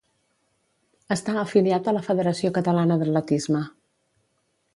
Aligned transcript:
Està 1.15 1.35
afiliat 1.41 1.91
a 1.91 1.95
la 1.99 2.03
Federació 2.09 2.53
Catalana 2.59 3.01
d'Atletisme. 3.03 3.63